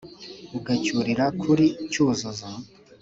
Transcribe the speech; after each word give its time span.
ugacyurira 0.57 1.25
kuri 1.41 1.65
«cyuzuzo» 1.91 2.49